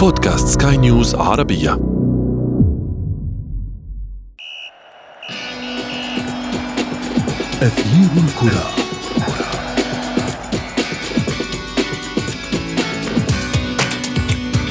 [0.00, 1.72] بودكاست سكاي نيوز عربية.
[7.62, 8.70] أثير الكرة.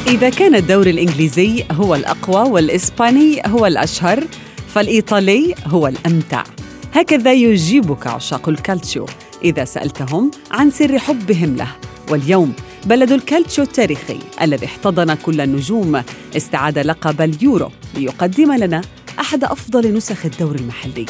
[0.07, 4.23] إذا كان الدوري الإنجليزي هو الأقوى والإسباني هو الأشهر
[4.67, 6.43] فالإيطالي هو الأمتع.
[6.93, 9.05] هكذا يجيبك عشاق الكالتشيو
[9.43, 11.67] إذا سألتهم عن سر حبهم له.
[12.11, 12.53] واليوم
[12.85, 16.03] بلد الكالتشيو التاريخي الذي احتضن كل النجوم
[16.37, 18.81] استعاد لقب اليورو ليقدم لنا
[19.19, 21.05] أحد أفضل نسخ الدوري المحلي.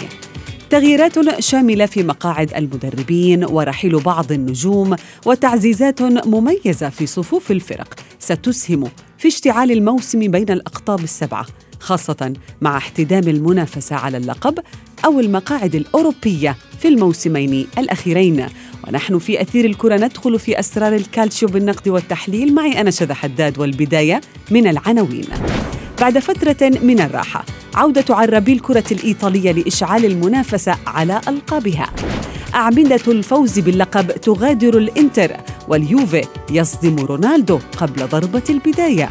[0.69, 4.95] تغييرات شاملة في مقاعد المدربين ورحيل بعض النجوم
[5.25, 8.83] وتعزيزات مميزة في صفوف الفرق ستسهم
[9.17, 11.45] في اشتعال الموسم بين الأقطاب السبعة
[11.79, 14.59] خاصة مع احتدام المنافسة على اللقب
[15.05, 18.45] أو المقاعد الأوروبية في الموسمين الأخيرين.
[18.87, 22.55] ونحن في أثير الكرة ندخل في أسرار الكالتشيو بالنقد والتحليل.
[22.55, 25.25] معي أنا شذى حداد والبداية من العناوين.
[26.01, 31.89] بعد فترة من الراحة عودة عرابي الكرة الإيطالية لإشعال المنافسة على ألقابها.
[32.55, 35.31] أعمدة الفوز باللقب تغادر الإنتر
[35.67, 39.09] واليوفي يصدم رونالدو قبل ضربة البداية.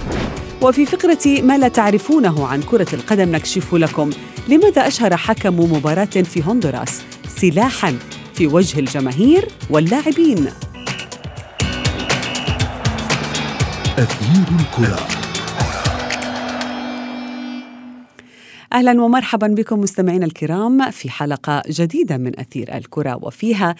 [0.62, 4.10] وفي فقرة ما لا تعرفونه عن كرة القدم نكشف لكم
[4.48, 7.98] لماذا أشهر حكم مباراة في هندوراس سلاحاً
[8.38, 10.46] في وجه الجماهير واللاعبين؟
[13.98, 15.08] أثير الكرة.
[18.72, 23.74] أهلا ومرحبا بكم مستمعينا الكرام في حلقة جديدة من أثير الكرة وفيها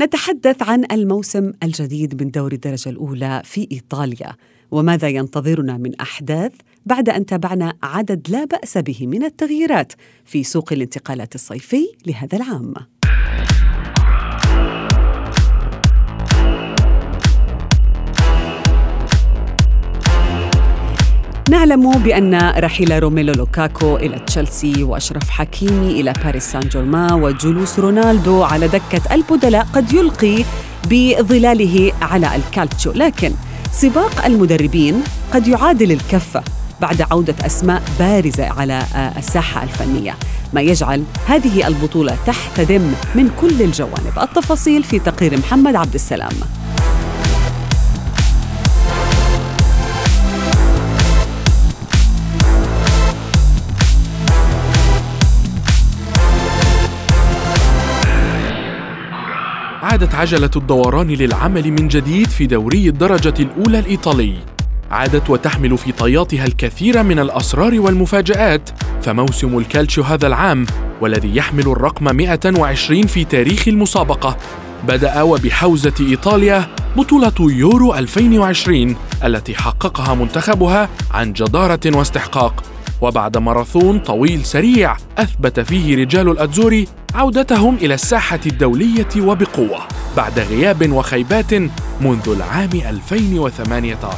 [0.00, 4.32] نتحدث عن الموسم الجديد من دوري الدرجة الأولى في إيطاليا.
[4.72, 6.52] وماذا ينتظرنا من أحداث
[6.86, 9.92] بعد أن تابعنا عدد لا بأس به من التغييرات
[10.24, 12.74] في سوق الانتقالات الصيفي لهذا العام.
[21.50, 28.42] نعلم بأن رحيل روميلو لوكاكو إلى تشيلسي وأشرف حكيمي إلى باريس سان جيرمان وجلوس رونالدو
[28.42, 30.44] على دكة البدلاء قد يلقي
[30.90, 33.32] بظلاله على الكالتشو لكن
[33.72, 35.02] سباق المدربين
[35.32, 36.42] قد يعادل الكفة
[36.80, 38.82] بعد عودة أسماء بارزة على
[39.18, 40.16] الساحة الفنية.
[40.52, 44.18] ما يجعل هذه البطولة تحتدم من كل الجوانب.
[44.22, 46.32] التفاصيل في تقرير محمد عبد السلام.
[59.92, 64.34] عادت عجلة الدوران للعمل من جديد في دوري الدرجة الأولى الإيطالي.
[64.90, 68.70] عادت وتحمل في طياتها الكثير من الأسرار والمفاجآت،
[69.02, 70.66] فموسم الكالتشيو هذا العام
[71.00, 74.36] والذي يحمل الرقم 120 في تاريخ المسابقة
[74.88, 76.66] بدأ وبحوزة إيطاليا
[76.96, 82.62] بطولة يورو 2020 التي حققها منتخبها عن جدارة واستحقاق
[83.00, 89.78] وبعد ماراثون طويل سريع أثبت فيه رجال الأتزوري عودتهم إلى الساحة الدولية وبقوة
[90.16, 91.54] بعد غياب وخيبات
[92.00, 94.16] منذ العام 2018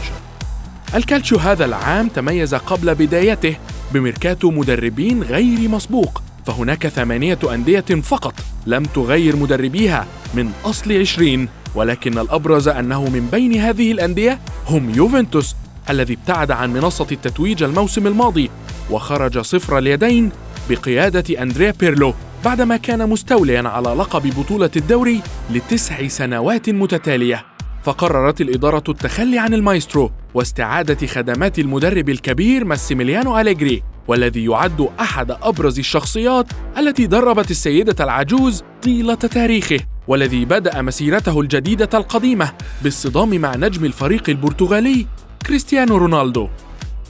[0.94, 3.56] الكالتشو هذا العام تميز قبل بدايته
[3.94, 8.34] بميركاتو مدربين غير مسبوق فهناك ثمانية أندية فقط
[8.66, 14.38] لم تغير مدربيها من أصل عشرين ولكن الأبرز أنه من بين هذه الأندية
[14.68, 15.56] هم يوفنتوس
[15.90, 18.50] الذي ابتعد عن منصة التتويج الموسم الماضي
[18.90, 20.30] وخرج صفر اليدين
[20.70, 22.14] بقيادة أندريا بيرلو.
[22.44, 27.44] بعدما كان مستوليا على لقب بطولة الدوري لتسع سنوات متتالية
[27.84, 35.78] فقررت الإدارة التخلي عن المايسترو واستعادة خدمات المدرب الكبير ماسيميليانو أليجري والذي يعد أحد أبرز
[35.78, 36.46] الشخصيات
[36.78, 44.28] التي دربت السيدة العجوز طيلة تاريخه والذي بدأ مسيرته الجديدة القديمة بالصدام مع نجم الفريق
[44.28, 45.06] البرتغالي
[45.46, 46.48] كريستيانو رونالدو.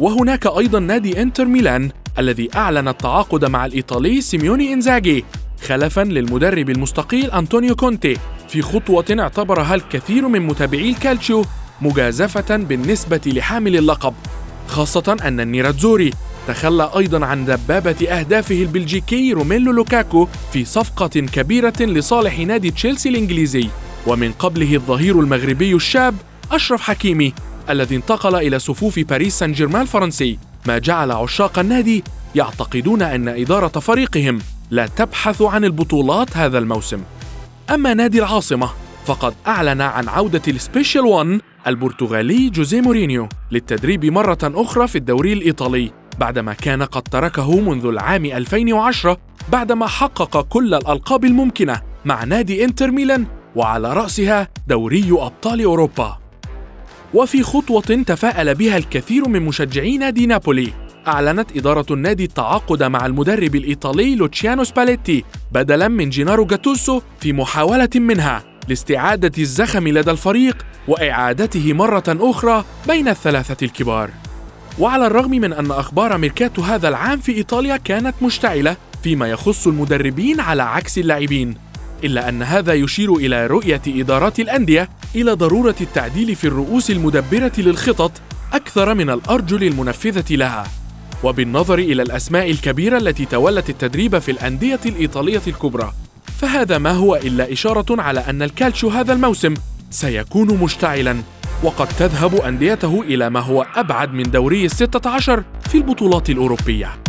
[0.01, 5.25] وهناك أيضا نادي إنتر ميلان الذي أعلن التعاقد مع الإيطالي سيميوني إنزاجي
[5.67, 8.17] خلفا للمدرب المستقيل أنطونيو كونتي
[8.49, 11.45] في خطوة اعتبرها الكثير من متابعي الكالتشيو
[11.81, 14.15] مجازفة بالنسبة لحامل اللقب
[14.69, 16.11] خاصة أن النيراتزوري
[16.49, 23.69] تخلى أيضا عن دبابة أهدافه البلجيكي روميلو لوكاكو في صفقة كبيرة لصالح نادي تشيلسي الإنجليزي.
[24.07, 26.15] ومن قبله الظهير المغربي الشاب
[26.53, 27.33] أشرف حكيمي
[27.71, 30.39] الذي انتقل إلى صفوف باريس سان جيرمان الفرنسي.
[30.67, 34.39] ما جعل عشاق النادي يعتقدون أن إدارة فريقهم
[34.71, 37.01] لا تبحث عن البطولات هذا الموسم.
[37.71, 38.71] أما نادي العاصمة
[39.07, 45.33] فقد أعلن عن عودة ال Special 1 البرتغالي جوزيه مورينيو للتدريب مرة أخرى في الدوري
[45.33, 49.19] الإيطالي بعدما كان قد تركه منذ العام 2010
[49.53, 53.27] بعدما حقق كل الألقاب الممكنة مع نادي إنتر ميلان
[53.57, 56.24] وعلى رأسها دوري أبطال أوروبا.
[57.15, 60.73] وفي خطوة تفاءل بها الكثير من مشجعي نادي نابولي
[61.09, 67.89] أعلنت إدارة النادي التعاقد مع المدرب الإيطالي لوتشيانو سباليتي بدلاً من جينارو جاتوسو في محاولة
[67.95, 74.11] منها لاستعادة الزخم لدى الفريق وإعادته مرة أخرى بين الثلاثة الكبار.
[74.79, 80.41] وعلى الرغم من أن أخبار ميركاتو هذا العام في إيطاليا كانت مشتعلة فيما يخص المدربين
[80.41, 81.55] على عكس اللاعبين،
[82.05, 88.13] إلا أن هذا يشير إلى رؤية إدارات الأندية إلى ضرورة التعديل في الرؤوس المدبرة للخطط
[88.53, 90.65] أكثر من الأرجل المنفذة لها.
[91.25, 95.93] وبالنظر إلى الأسماء الكبيرة التي تولت التدريب في الأندية الإيطالية الكبرى
[96.39, 99.55] فهذا ما هو إلا إشارة على أن الكالتشو هذا الموسم
[99.91, 101.17] سيكون مشتعلا
[101.63, 107.04] وقد تذهب أنديته إلى ما هو أبعد من دوري الستة عشر في البطولات الأوروبية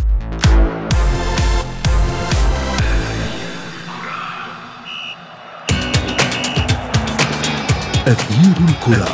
[8.07, 9.05] أثير الكرة.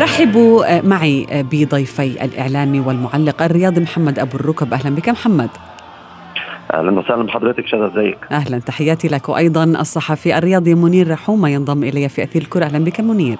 [0.00, 4.74] رحبوا آه، معي آه، بضيفي الإعلامي والمعلق الرياضي محمد أبو الركب.
[4.74, 5.50] أهلا بك محمد.
[6.74, 8.58] أهلا وسهلا بحضرتك شذا ازيك أهلا.
[8.58, 9.28] تحياتي لك.
[9.28, 12.64] وأيضا الصحفي الرياضي منير رحومة ينضم إلي في أثير الكرة.
[12.64, 13.38] أهلا بك منير.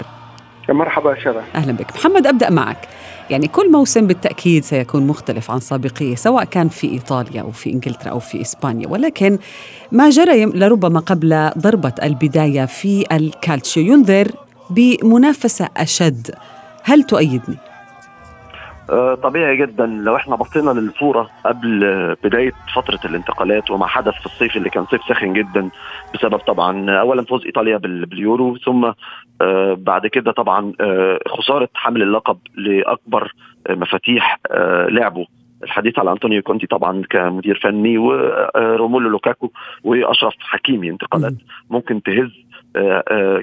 [0.69, 1.97] مرحبا شذا أهلا بك.
[1.97, 2.89] محمد أبدأ معك.
[3.31, 8.11] يعني كل موسم بالتأكيد سيكون مختلف عن سابقيه سواء كان في إيطاليا أو في إنجلترا
[8.11, 8.89] أو في إسبانيا.
[8.89, 9.39] ولكن
[9.93, 13.93] ما جرى لربما قبل ضربة البداية في الكالتشيو.
[13.93, 14.29] ينذر
[14.71, 16.31] بمنافسة أشد.
[16.83, 17.57] هل تؤيدني؟
[18.91, 21.81] آه، طبيعي جدا لو إحنا بصينا للصورة قبل
[22.25, 25.71] بداية فترة الانتقالات وما حدث في الصيف اللي كان صيف ساخن جدا
[26.15, 28.93] بسبب طبعا اولا فوز إيطاليا باليورو ثم
[29.43, 33.33] آه، بعد كده طبعا آه، خسارة حمل اللقب لأكبر
[33.71, 34.39] مفاتيح
[34.89, 35.27] لعبه.
[35.65, 39.51] الحديث على أنطونيو كونتي طبعا كمدير فني ورومولو لوكاكو
[39.85, 41.33] وأشرف حكيمي انتقالات.
[41.71, 42.31] ممكن تهز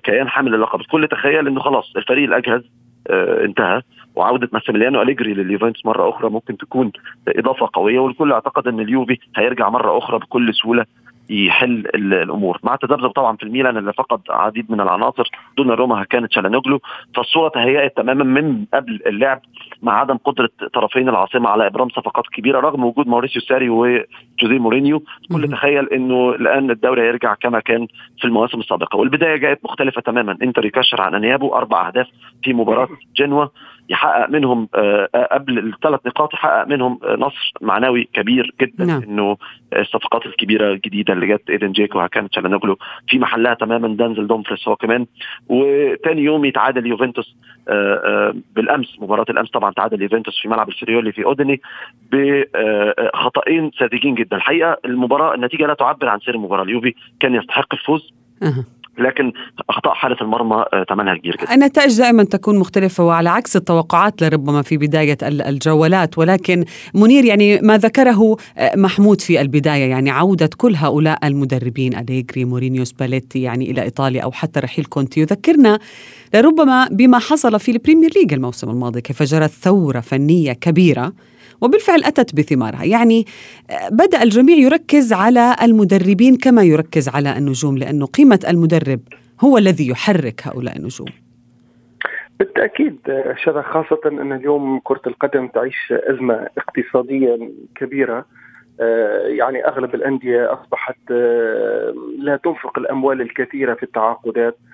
[0.03, 0.79] كيان حامل اللقب.
[0.81, 2.61] الكل تخيل إنه خلاص الفريق الأجهز
[3.45, 3.81] انتهى
[4.15, 6.91] وعودة ماسيميليانو أليجري لليوفنتوس مرة أخرى ممكن تكون
[7.27, 10.85] إضافة قوية والكل أعتقد إن اليوفي هيرجع مرة أخرى بكل سهولة
[11.29, 12.59] يحل الأمور.
[12.63, 16.79] مع تذبذب طبعا في الميلان اللي فقد عديد من العناصر دوناروما وهاكان تشالهانوجلو
[17.15, 19.41] فالصورة تهيأت تماما من قبل اللعب
[19.81, 25.03] مع عدم قدرة طرفين العاصمة على إبرام صفقات كبيرة رغم وجود ماوريسيو ساري وجوزيه مورينيو.
[25.33, 27.87] كل تخيل إنه الآن الدوري هيرجع كما كان
[28.19, 28.97] في المواسم السابقة.
[28.97, 30.37] والبداية جاءت مختلفة تماما.
[30.43, 32.07] إنتر يكشر عن أنيابه أربع أهداف
[32.43, 32.87] في مباراة
[33.17, 33.51] جنوة
[33.89, 39.03] يحقق منهم آه، آه، قبل الثلاث نقاط يحقق منهم آه، نصر معنوي كبير جدا نعم.
[39.03, 39.37] إنه
[39.75, 44.67] الصفقات الكبيرة الجديدة اللي جت إيدن جيكو كانت تشالهان أوغلو في محلها تماما دينزل دومفريس
[44.67, 45.05] هو كمان.
[45.49, 47.35] وثاني يوم يتعادل يوفنتوس
[48.55, 51.61] بالأمس مباراة الأمس طبعا تعادل يوفنتوس في ملعب الفريولي في أوديني
[52.11, 54.37] بخطأين ساذجين جدا.
[54.37, 56.63] الحقيقة المباراة النتيجة لا تعبر عن سير المباراة.
[56.63, 58.13] اليوفي كان يستحق الفوز.
[58.99, 59.33] لكن
[59.69, 61.53] أخطاء حارس المرمى ثمنها كبير جدا.
[61.53, 67.77] النتائج دائما تكون مختلفة وعلى عكس التوقعات لربما في بداية الجولات ولكن منير يعني ما
[67.77, 73.81] ذكره آه، محمود في البداية يعني عودة كل هؤلاء المدربين أليجري مورينيو سباليتي يعني إلى
[73.81, 75.21] إيطاليا أو حتى رحيل كونتي.
[75.21, 75.79] يذكرنا
[76.33, 81.13] لربما بما حصل في البريمير ليج الموسم الماضي كيف جرت ثورة فنية كبيرة
[81.61, 82.83] وبالفعل أتت بثمارها.
[82.83, 83.25] يعني
[83.69, 88.99] آه، بدأ الجميع يركز على المدربين كما يركز على النجوم لأنه قيمة المدرب
[89.41, 91.07] هو الذي يحرك هؤلاء النجوم.
[92.39, 92.97] بالتأكيد
[93.43, 98.25] شذا خاصة أن اليوم كرة القدم تعيش أزمة اقتصادية كبيرة.
[98.79, 104.57] آه، يعني أغلب الأندية أصبحت آه، لا تنفق الأموال الكثيرة في التعاقدات.
[104.57, 104.67] آه،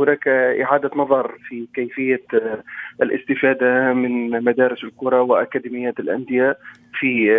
[0.00, 2.22] هناك إعادة نظر في كيفية
[3.02, 6.56] الاستفادة من مدارس الكرة وأكاديميات الأندية
[6.98, 7.30] في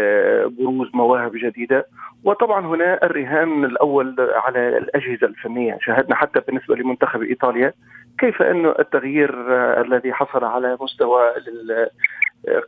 [0.60, 1.86] بروز مواهب جديدة.
[2.24, 5.78] وطبعا هنا الرهان الأول على الأجهزة الفنية.
[5.82, 7.74] شاهدنا حتى بالنسبة لمنتخب إيطاليا
[8.20, 9.32] كيف انه التغيير
[9.82, 11.22] الذي حصل على مستوى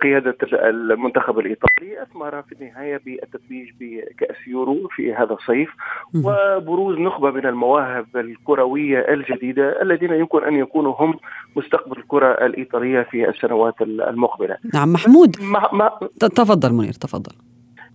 [0.01, 5.69] قيادة المنتخب الإيطالي أثمر في النهاية بالتتويج بكأس يورو في هذا الصيف
[6.15, 11.13] وبروز نخبة من المواهب الكروية الجديدة الذين يمكن أن يكونوا هم
[11.55, 14.57] مستقبل الكرة الإيطالية في السنوات المقبلة.
[14.73, 15.35] نعم محمود.
[15.41, 17.49] ما ما تفضل منير تفضل.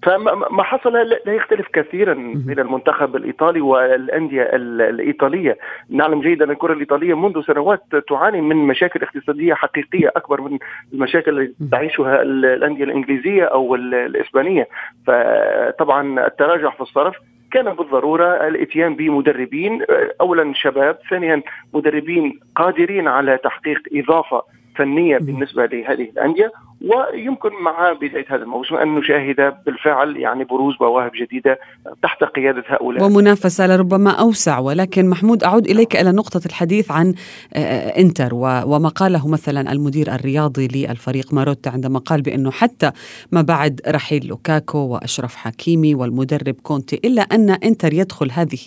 [0.05, 2.15] فما حصل لا يختلف كثيرا
[2.47, 5.59] بين المنتخب الإيطالي والأندية الإيطالية.
[5.91, 10.59] نعلم جيدا أن الكرة الإيطالية منذ سنوات تعاني من مشاكل اقتصادية حقيقية أكبر من
[10.93, 14.69] المشاكل التي تعيشها الأندية الإنجليزية أو الإسبانية.
[15.07, 17.17] فطبعا التراجع في الصرف
[17.53, 18.49] كان بالضرورة.
[18.49, 19.83] الإتيان بمدربين
[20.21, 21.43] اولا شباب ثانيا
[21.75, 24.43] مدربين قادرين على تحقيق إضافة
[24.77, 26.53] فنية بالنسبة لهذه الأندية
[26.85, 31.59] ويمكن مع بداية هذا الموسم أن نشاهد بالفعل يعني بروز مواهب جديدة
[32.03, 33.05] تحت قيادة هؤلاء.
[33.05, 37.15] ومنافسة لربما أوسع ولكن محمود أعود إليك إلى نقطة الحديث عن
[37.55, 42.91] آه، آه، إنتر وما قاله مثلا المدير الرياضي للفريق ماروتا عندما قال بأنه حتى
[43.33, 48.59] ما بعد رحيل لوكاكو وأشرف حكيمي والمدرب كونتي إلا أن إنتر يدخل هذه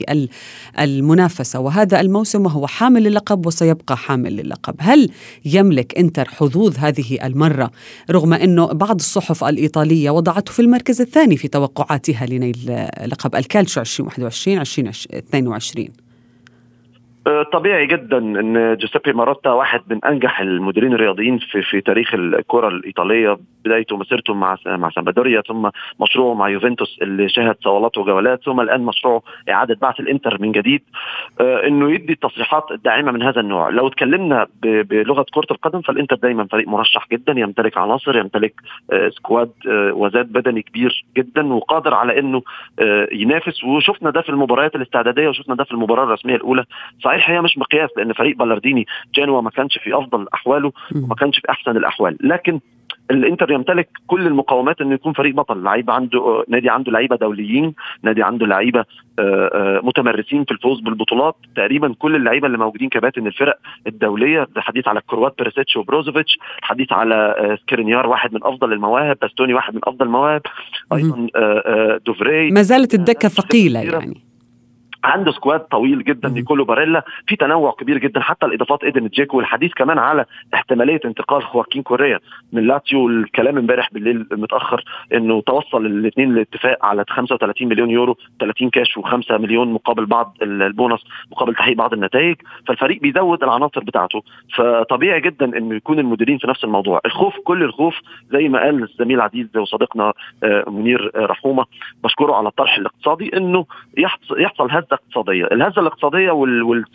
[0.79, 4.75] المنافسة وهذا الموسم وهو حامل للقب وسيبقى حامل للقب.
[4.79, 5.09] هل
[5.45, 7.71] يملك انتر حظوظ هذه المرة
[8.11, 14.57] رغم أنه بعض الصحف الإيطالية وضعته في المركز الثاني في توقعاتها لنيل لقب الكالتشو 2021
[14.57, 15.87] 2022
[17.53, 23.37] طبيعي جدا إن جوزيبي ماروتا واحد من أنجح المديرين الرياضيين في في تاريخ الكرة الإيطالية.
[23.67, 25.69] بدايته مسيرته مع مع سامبادوريا ثم
[26.01, 30.81] مشروعه مع يوفنتوس اللي شهد صولات وجولات ثم الآن مشروعه إعادة بعث الإنتر من جديد.
[31.41, 33.69] آه، إنه يدي التصريحات الداعمة من هذا النوع.
[33.69, 38.53] لو اتكلمنا بلغة كرة القدم فالإنتر دايما فريق مرشح جدا يمتلك عناصر يمتلك
[38.93, 42.41] آه، سكواد آه، وزاد بدني كبير جدا وقادر على إنه
[43.11, 43.63] ينافس.
[43.63, 46.65] وشفنا ده في المباريات الاستعدادية وشفنا ده في المباراة الرسمية الأولى.
[47.03, 51.39] صحيح هي مش مقياس لأن فريق بالارديني جانوا ما كانش في أفضل أحواله وما كانش
[51.39, 52.17] في أحسن الأحوال.
[52.21, 52.59] لكن
[53.11, 55.63] الانتر يمتلك كل المقومات انه يكون فريق بطل.
[55.63, 57.73] لعيبه عنده نادي عنده لعيبة دوليين
[58.03, 61.35] نادي عنده لعيبة آه، آه، متمرسين في الفوز بالبطولات.
[61.55, 67.15] تقريبا كل اللعيبة اللي موجودين كباتن الفرق الدولية الحديث على كروات بيريسيتش وبروزوفيتش الحديث على
[67.15, 70.41] آه، سكرينيار واحد من أفضل المواهب باستوني واحد من أفضل المواهب
[70.93, 71.27] أيضا
[72.05, 72.51] دوفري.
[72.51, 74.26] ما زالت الدكة ثقيلة يعني.
[75.07, 77.03] عنده squad طويل جدا نيكولو باريلا.
[77.27, 82.19] في تنوع كبير جدا حتى الإضافات إيدن جيكو والحديث كمان على احتمالية انتقال خواكين كوريا
[82.53, 84.83] من لاتيو الكلام امبارح بالليل متأخر
[85.13, 91.03] إنه توصل الاثنين لاتفاق على 35 مليون يورو 30 كاش و5 مليون مقابل بعض البونص
[91.31, 92.35] مقابل تحقيق بعض النتائج.
[92.67, 94.21] فالفريق بيزود العناصر بتاعته.
[94.55, 97.01] فطبيعي جدا إنه يكون المديرين في نفس الموضوع.
[97.05, 97.95] الخوف كل الخوف
[98.31, 101.65] زي ما قال الزميل عزيز وصديقنا آه، منير رحومة
[102.03, 103.65] بشكره على الطرح الاقتصادي إنه
[104.37, 106.31] يحصل هزة اقتصاديه، الهزة الاقتصادية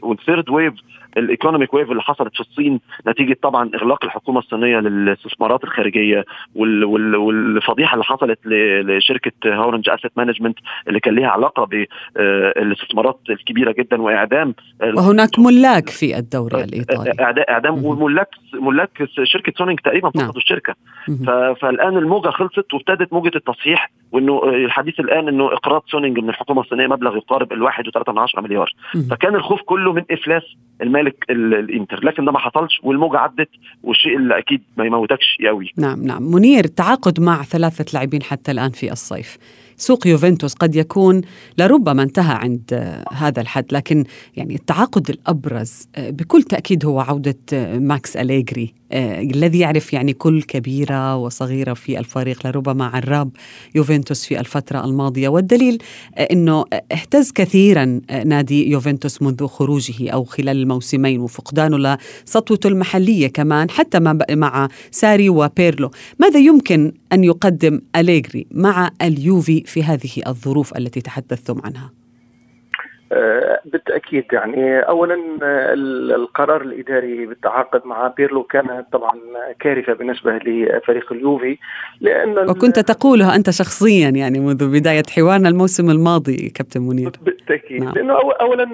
[0.02, 0.74] وال third wave
[1.16, 7.94] ال economic wave اللي حصلت في الصين نتيجة طبعا إغلاق الحكومة الصينية للاستثمارات الخارجية والفضيحة
[7.94, 14.54] اللي حصلت لشركة هورنج asset management اللي كان لها علاقة بالاستثمارات الكبيرة جدا وإعدام
[14.94, 17.12] وهناك ملاك في الدوري الإيطالي.
[17.50, 20.36] إعدام وملاك ملاك شركة سونينج تقريبا فقدوا نعم.
[20.36, 20.74] الشركة.
[21.60, 26.86] فالآن الموجة خلصت وابتدت موجة التصحيح وإنه الحديث الآن إنه إقراض سونينج من الحكومة الصينية
[26.86, 28.72] مبلغ يقارب الواحد وثلاثة من عشرة مليار.
[29.10, 30.42] فكان الخوف كله من إفلاس
[31.02, 32.04] المالك الإنتر.
[32.04, 33.48] لكن ده ما حصلش والموجة عدت
[33.82, 36.22] والشيء اللي أكيد ما يموتكش قوي نعم نعم.
[36.22, 39.38] منير تعاقد مع ثلاثة لاعبين حتى الآن في الصيف.
[39.76, 41.20] سوق يوفنتوس قد يكون
[41.58, 44.04] لربما انتهى عند هذا الحد لكن
[44.36, 47.36] يعني التعاقد الأبرز بكل تأكيد هو عودة
[47.78, 53.30] ماكس أليغري آه، الذي يعرف يعني كل كبيرة وصغيرة في الفريق لربما عراب
[53.74, 55.82] يوفنتوس في الفترة الماضية والدليل
[56.16, 63.26] آه، أنه اهتز كثيرا آه، نادي يوفنتوس منذ خروجه أو خلال الموسمين وفقدانه لسطوته المحلية
[63.26, 70.76] كمان حتى مع ساري وبيرلو ماذا يمكن أن يقدم أليغري مع اليوفي في هذه الظروف
[70.76, 72.01] التي تحدثتم عنها؟
[73.12, 74.78] آه، بالتأكيد يعني.
[74.78, 75.74] اولا آه،
[76.14, 79.12] القرار الإداري بالتعاقد مع بيرلو كان طبعا
[79.60, 81.58] كارثة بالنسبة لفريق اليوفي
[82.00, 87.10] لأن وكنت تقولها أنت شخصيا يعني منذ بداية حوارنا الموسم الماضي كابتن منير.
[87.22, 87.84] بالتأكيد.
[87.84, 87.94] نعم.
[87.94, 88.68] لأنه اولا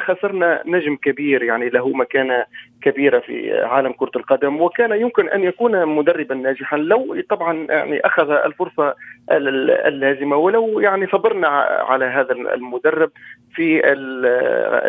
[0.00, 2.44] خسرنا نجم كبير يعني له مكانة
[2.82, 6.76] كبيرة في عالم كرة القدم وكان يمكن أن يكون مدربا ناجحا.
[6.76, 8.94] لو طبعا يعني أخذ الفرصة
[9.30, 11.48] اللازمة ولو يعني صبرنا
[11.88, 13.10] على هذا المدرب
[13.54, 13.77] في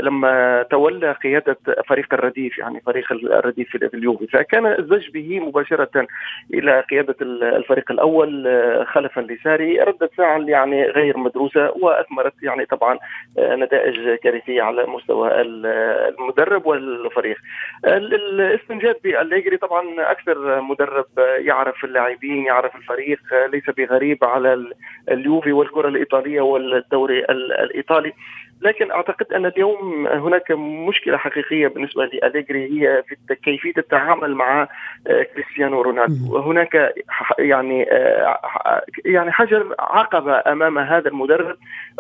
[0.02, 4.28] لما تولى قيادة فريق الرديف يعني فريق الرديف في اليوفي.
[4.28, 6.08] فكان الزج به مباشرة
[6.54, 8.50] إلى قيادة الفريق الأول
[8.88, 9.80] خلفا لساري.
[9.82, 13.00] ردة فعل يعني غير مدروسة وأثمرت يعني طبعا
[13.40, 17.38] نتائج كارثية على مستوى المدرب والفريق.
[17.86, 21.06] الاستنجاد بالليجري طبعا أكثر مدرب
[21.38, 23.20] يعرف اللاعبين يعرف الفريق
[23.54, 24.66] ليس بغريب على
[25.12, 28.14] اليوفي والكرة الإيطالية والدوري الإيطالي.
[28.62, 30.52] لكن أعتقد أن اليوم هناك
[30.88, 34.68] مشكلة حقيقية بالنسبة لأليجري هي في كيفية التعامل مع
[35.08, 36.36] آه، كريستيانو رونالدو.
[36.36, 36.94] وهناك
[37.40, 41.58] يعني آه، يعني حجر عقبة أمام هذا المدرب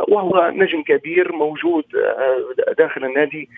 [0.08, 3.50] وهو نجم كبير موجود آه، داخل النادي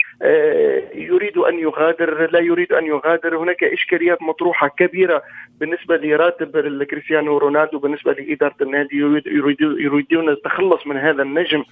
[0.96, 3.38] يريد أن يغادر لا يريد أن يغادر.
[3.38, 5.24] هناك إشكاليات مطروحة كبيرة
[5.60, 8.98] بالنسبة لراتب كريستيانو رونالدو بالنسبة لإدارة النادي
[9.60, 11.64] يريدون التخلص من هذا النجم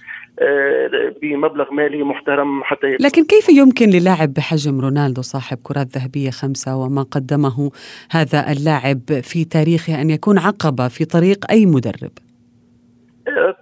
[1.22, 3.06] بمبلغ مالي محترم حتى يكون.
[3.06, 7.70] لكن كيف يمكن للاعب بحجم رونالدو صاحب كرات ذهبية خمسة وما قدمه
[8.10, 12.10] هذا اللاعب في تاريخه أن يكون عقبة في طريق أي مدرب؟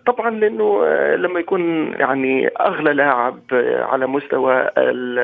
[0.07, 0.85] طبعا لأنه
[1.17, 3.41] لما يكون يعني أغلى لاعب
[3.93, 4.71] على مستوى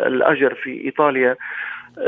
[0.07, 1.37] الأجر في إيطاليا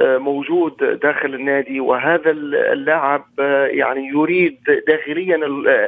[0.01, 3.25] موجود داخل النادي وهذا اللاعب
[3.71, 5.37] يعني يريد داخليا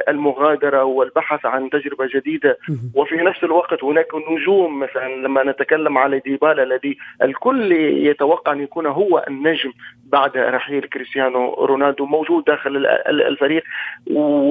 [0.09, 2.57] المغادرة والبحث عن تجربة جديدة.
[2.95, 8.85] وفي نفس الوقت هناك نجوم مثلا لما نتكلم على ديبالا الذي الكل يتوقع أن يكون
[8.85, 9.71] هو النجم
[10.05, 13.63] بعد رحيل كريستيانو رونالدو موجود داخل الفريق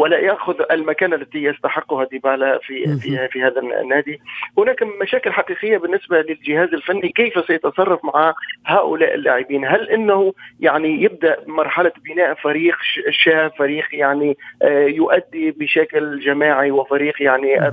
[0.00, 4.18] ولا يأخذ المكانه التي يستحقها ديبالا في في في هذا النادي.
[4.58, 7.08] هناك مشاكل حقيقية بالنسبة للجهاز الفني.
[7.08, 8.34] كيف سيتصرف مع
[8.66, 9.64] هؤلاء اللاعبين؟ اللاعبين.
[9.64, 12.76] هل إنه يعني يبدأ مرحلة بناء فريق
[13.10, 17.68] شاب فريق يعني آه، يؤدي بشكل جماعي وفريق يعني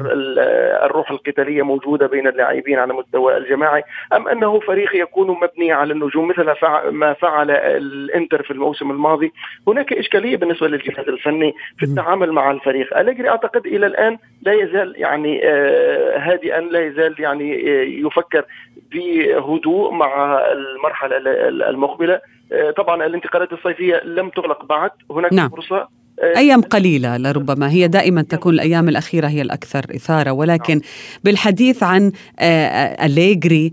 [0.86, 6.28] الروح القتالية موجودة بين اللاعبين على مستوى الجماعي أم إنه فريق يكون مبني على النجوم
[6.28, 6.54] مثل
[6.92, 9.32] ما فعل الإنتر في الموسم الماضي؟
[9.68, 12.98] هناك إشكالية بالنسبة للجهاز الفني في التعامل مع الفريق.
[12.98, 18.46] أليجري أعتقد إلى الآن لا يزال يعني آه، هادئا لا يزال يعني آه، يفكر
[18.92, 21.18] بهدوء مع المرحلة
[21.64, 22.22] المقبلة.
[22.52, 24.92] آه، طبعا الانتقالات الصيفية لم تغلق بعد.
[25.12, 25.50] هناك نعم.
[25.50, 25.88] فرصة.
[26.24, 27.70] أيام قليلة لربما.
[27.70, 30.82] هي دائما تكون الأيام الأخيرة هي الأكثر إثارة ولكن
[31.24, 33.72] بالحديث عن آه، أليغري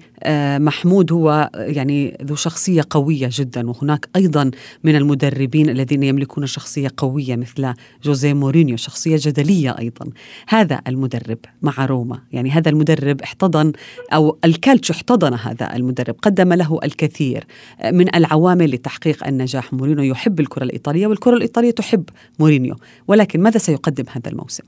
[0.58, 4.50] محمود هو يعني ذو شخصية قوية جدا وهناك أيضا
[4.84, 10.10] من المدربين الذين يملكون شخصية قوية مثل جوزيه مورينيو شخصية جدلية أيضا.
[10.48, 12.18] هذا المدرب مع روما.
[12.32, 13.72] يعني هذا المدرب احتضن
[14.12, 17.44] أو الكالتشو احتضن هذا المدرب قدم له الكثير.
[17.92, 22.04] من العوامل لتحقيق النجاح مورينيو يحب الكرة الإيطالية والكرة الإيطالية تحب
[22.40, 22.74] مورينيو
[23.08, 24.64] ولكن ماذا سيقدم هذا الموسم؟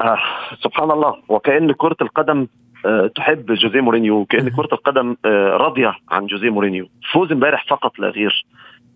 [0.00, 0.18] آه
[0.60, 2.46] سبحان الله وكأن كرة القدم
[2.86, 6.88] آه تحب جوزيه مورينيو كأن كرة القدم آه راضية عن جوزيه مورينيو.
[7.12, 8.46] فوز امبارح فقط لا غير.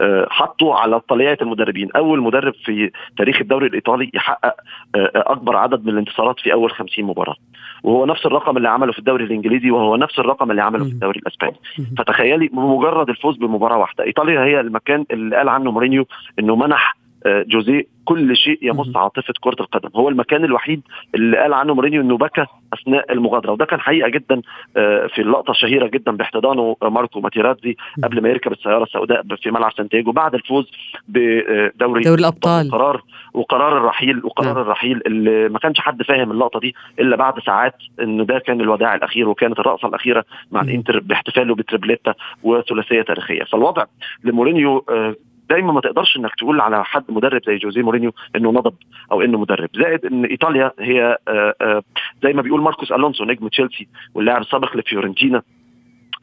[0.01, 1.89] آه، حطوا على طليعة المدربين.
[1.97, 4.55] أول مدرب في تاريخ الدوري الإيطالي يحقق
[4.95, 7.37] آه، أكبر عدد من الانتصارات في أول 50 مباراة.
[7.83, 11.21] وهو نفس الرقم اللي عمله في الدوري الإنجليزي وهو نفس الرقم اللي عمله في الدوري
[11.21, 11.57] الإسباني.
[11.99, 16.07] فتخيلي بمجرد الفوز بمباراة واحدة إيطاليا هي المكان اللي قال عنه مورينيو
[16.39, 19.89] إنه منح جوزيه كل شيء يمس عاطفة كرة القدم.
[19.97, 20.83] هو المكان الوحيد
[21.15, 23.53] اللي قال عنه مورينيو إنه بكى أثناء المغادرة.
[23.53, 24.43] وده كان حقيقة جدا
[24.77, 29.73] آه، في اللقطه الشهيره جدا باحتضانه ماركو ماتيرازي قبل ما يركب السيارة السوداء في ملعب
[29.77, 30.71] سانتياغو بعد الفوز
[31.09, 32.67] بدوري دوري الأبطال.
[32.67, 33.03] وقرار
[33.35, 34.63] وقرار الرحيل وقرار نعم.
[34.63, 38.95] الرحيل اللي ما كانش حد فاهم اللقطة دي إلا بعد ساعات انه ده كان الوداع
[38.95, 43.45] الأخير وكانت الرقصه الأخيرة مع الإنتر باحتفاله ب tripleta وثلاثية تاريخية.
[43.45, 43.85] فالوضع
[44.25, 45.15] لمورينيو آه،
[45.51, 48.75] دايما ما تقدرش إنك تقول على حد مدرب زي جوزيه مورينيو إنه نضب
[49.13, 49.69] أو إنه مدرب.
[49.75, 51.83] زائد إن إيطاليا هي آه، آه،
[52.23, 55.43] زي ما بيقول ماركوس ألونسو نجم تشيلسي واللاعب السابق لفيورنتينا.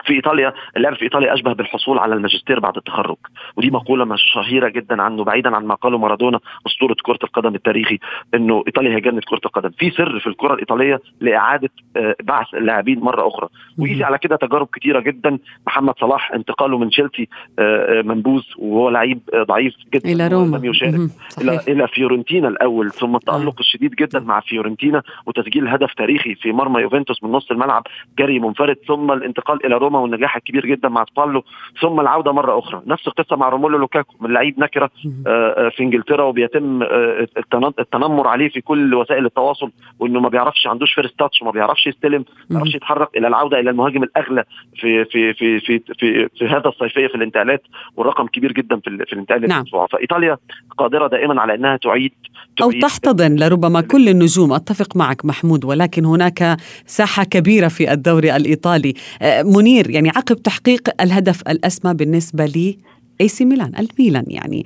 [0.08, 3.18] في إيطاليا اللعب في إيطاليا أشبه بالحصول على الماجستير بعد التخرج.
[3.56, 8.00] ودي مقولة شهيرة جدا عنه بعيدا عن ما قاله مارادونا أسطورة كرة القدم التاريخي
[8.34, 9.70] إنه إيطاليا هي جنة كرة القدم.
[9.70, 13.48] في سر في الكرة الإيطالية لإعادة آه، بعث اللاعبين مرة أخرى.
[13.80, 15.38] ويجي على كده تجارب كثيره جدا.
[15.68, 17.28] محمد صلاح انتقاله من تشيلسي
[17.60, 20.62] آه، آه، منبوذ وهو لعيب ضعيف جدا إلى روما.
[20.64, 21.10] يشارك.
[21.42, 26.82] إلى إلى فيورنتينا الأول ثم التألق الشديد جدا مع فيورنتينا وتسجيل هدف تاريخي في مرمى
[26.82, 27.84] يوفنتوس من نص الملعب
[28.20, 29.97] جري منفرد ثم الانتقال إلى روما.
[30.00, 31.44] والنجاح الكبير جدا مع سبالو
[31.82, 32.82] ثم العودة مرة أخرى.
[32.88, 34.90] نفس القصة مع روميلو لوكاكو من لعيب نكرة
[35.28, 37.28] آه، آه، في إنجلترا وبيتم آه،
[37.80, 42.26] التنمر عليه في كل وسائل التواصل وإنه ما بيعرفش عندوش first touch وما بيعرفش يستلم
[42.50, 44.44] ما بيعرفش يتحرك إلى العودة إلى المهاجم الأغلى
[44.76, 47.64] في في في في في, في هذا الصيفية في الانتقالات
[47.96, 49.64] والرقم كبير جدا في, في الانتقال نعم.
[49.92, 50.38] فإيطاليا
[50.78, 52.12] قادرة دائما على إنها تعيد,
[52.58, 54.54] تعيد أو تحتضن لربما كل النجوم.
[54.54, 58.94] أتفق معك محمود ولكن هناك ساحة كبيرة في الدوري الإيطالي.
[59.46, 62.78] منير يعني عقب تحقيق الهدف الأسمى بالنسبة لي
[63.22, 64.66] AC ميلان الميلان يعني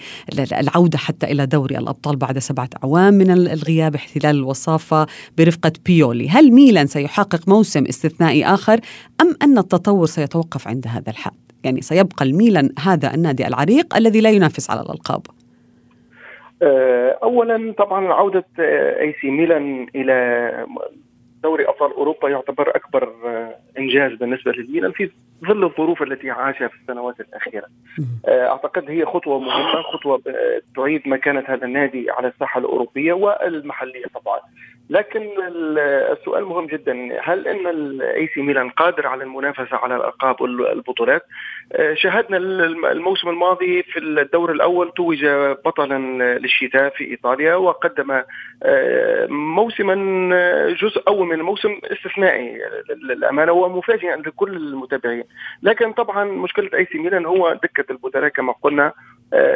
[0.60, 5.08] العودة حتى إلى دوري الأبطال بعد سبعة أعوام من الغياب احتلال الوصافة
[5.38, 8.80] برفقة بيولي، هل ميلان سيحقق موسم استثنائي آخر
[9.22, 11.32] أم أن التطور سيتوقف عند هذا الحد؟
[11.64, 15.22] يعني سيبقى الميلان هذا النادي العريق الذي لا ينافس على الألقاب.
[16.62, 20.52] آه، اولا طبعا عودة AC ميلان إلى
[21.44, 23.14] دوري أبطال أوروبا يعتبر أكبر
[23.78, 25.12] إنجاز بالنسبة للميلان في
[25.48, 27.66] ظل الظروف التي عاشها في السنوات الأخيرة.
[28.28, 30.22] أعتقد هي خطوة مهمة، خطوة
[30.76, 34.40] تعيد مكانة هذا النادي على الساحة الأوروبية والمحلية طبعا.
[34.92, 35.30] لكن
[36.12, 37.20] السؤال مهم جدا.
[37.24, 41.24] هل إن الاي سي ميلان قادر على المنافسة على الألقاب والبطولات؟
[41.94, 42.38] شاهدنا
[42.92, 45.26] الموسم الماضي في الدور الأول توج
[45.66, 45.98] بطلا
[46.38, 48.22] للشتاء في إيطاليا وقدم
[49.30, 49.96] موسما
[50.74, 52.62] جزء أول من الموسم استثنائي
[53.04, 55.24] للأمانة ومفاجئا لكل المتابعين.
[55.64, 58.94] لكن طبعا مشكلة اي سي ميلان هو دكة البدلاء كما قلنا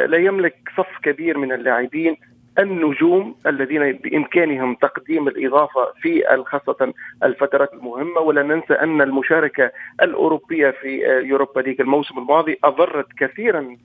[0.06, 2.16] لا يملك صف كبير من اللاعبين.
[2.58, 6.92] النجوم الذين بإمكانهم تقديم الإضافة في خاصة
[7.24, 8.20] الفترات المهمة.
[8.20, 9.70] ولا ننسى أن المشاركة
[10.02, 13.76] الأوروبية في يوروبا ليج الموسم الماضي أضرت كثيرا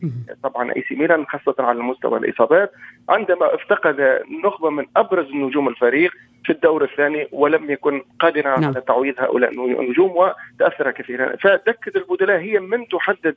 [0.43, 2.71] طبعا اي سي ميلان خاصة على مستوى الإصابات.
[3.09, 6.11] عندما افتقد نخبة من أبرز نجوم الفريق
[6.45, 8.65] في الدور الثاني ولم يكن قادرا نعم.
[8.65, 11.35] على تعويض هؤلاء النجوم وتأثر كثيرا.
[11.35, 13.35] فدكه البدلاء هي من تحدد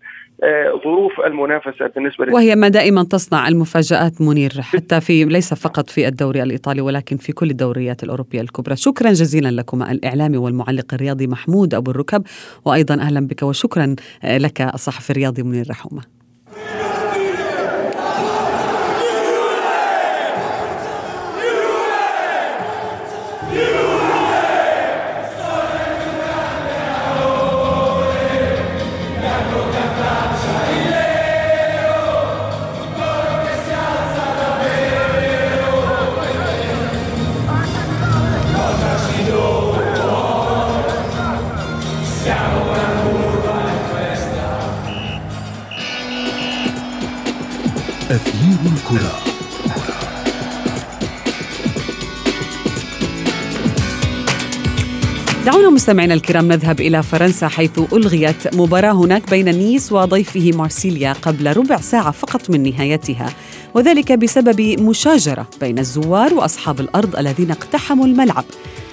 [0.84, 6.42] ظروف المنافسة بالنسبة وهي ما دائما تصنع المفاجآت منير حتى في ليس فقط في الدوري
[6.42, 8.76] الإيطالي ولكن في كل الدوريات الأوروبية الكبرى.
[8.76, 12.22] شكرا جزيلا لكما الإعلامي والمعلق الرياضي محمود أبو الركب
[12.64, 16.02] وأيضا أهلا بك وشكرا لك الصحفي الرياضي منير رحومة.
[55.84, 61.76] مستمعينا الكرام نذهب إلى فرنسا حيث ألغيت مباراة هناك بين نيس وضيفه مارسيليا قبل ربع
[61.76, 63.32] ساعة فقط من نهايتها
[63.74, 68.44] وذلك بسبب مشاجرة بين الزوار وأصحاب الأرض الذين اقتحموا الملعب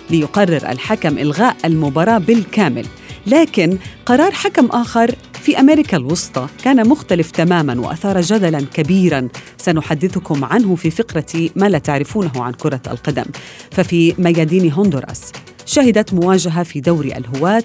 [0.10, 2.86] ليقرر الحكم إلغاء المباراة بالكامل.
[3.28, 9.28] لكن قرار حكم آخر في أمريكا الوسطى كان مختلف تماما وأثار جدلا كبيرا.
[9.58, 13.26] سنحدثكم عنه في فقرة ما لا تعرفونه عن كرة القدم.
[13.72, 15.32] ففي ميادين هندوراس.
[15.65, 17.63] شهدت مواجهة في دوري الهواة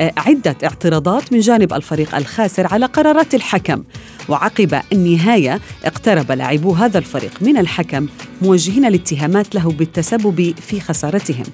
[0.00, 3.82] عدة اعتراضات من جانب الفريق الخاسر على قرارات الحكم.
[4.28, 8.06] وعقب النهاية اقترب لاعبو هذا الفريق من الحكم
[8.42, 11.44] موجهين الاتهامات له بالتسبب في خسارتهم.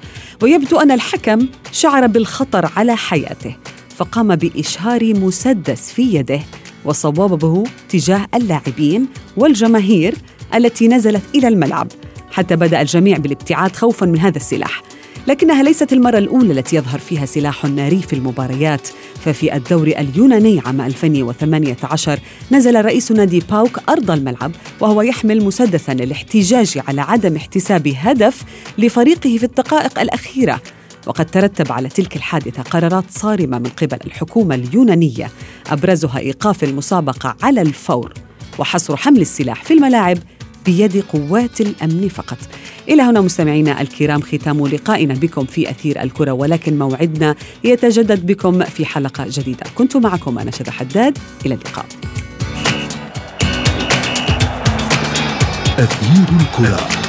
[0.43, 3.57] ويبدو أن الحكم شعر بالخطر على حياته
[3.97, 6.41] فقام بإشهار مسدس في يده
[6.85, 10.15] وصوابه تجاه اللاعبين والجماهير
[10.55, 11.89] التي نزلت إلى الملعب.
[12.31, 14.83] حتى بدأ الجميع بالابتعاد خوفا من هذا السلاح.
[15.27, 18.89] لكنها ليست المرة الأولى التي يظهر فيها سلاح ناري في المباريات.
[19.25, 22.21] ففي الدوري اليوناني عام 2018
[22.53, 28.43] نزل رئيس نادي باوك أرض الملعب وهو يحمل مسدسا للاحتجاج على عدم احتساب هدف
[28.79, 30.61] لفريقه في الدقائق الأخيرة.
[31.07, 35.31] وقد ترتب على تلك الحادثة قرارات صارمة من قبل الحكومة اليونانية
[35.71, 38.13] أبرزها إيقاف المسابقة على الفور.
[38.59, 40.19] وحصر حمل السلاح في الملاعب
[40.67, 42.39] بيد قوات الأمن فقط.
[42.89, 48.87] إلى هنا مستمعينا الكرام ختام لقائنا بكم في أثير الكرة ولكن موعدنا يتجدد بكم في
[48.87, 49.65] حلقة جديدة.
[49.75, 51.87] كنت معكم أنا شذى حداد إلى اللقاء.
[55.79, 57.02] أثير الكرة